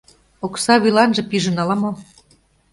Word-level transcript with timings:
Окса 0.45 0.75
вӱланже 0.83 1.21
пижын 1.29 1.57
ала-мо... 1.61 1.91